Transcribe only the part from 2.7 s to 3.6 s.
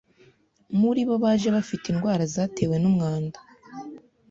n’umwanda